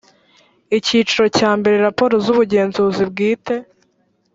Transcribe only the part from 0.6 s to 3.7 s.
icyiciro cyambere raporo z ubugenzuzi bwite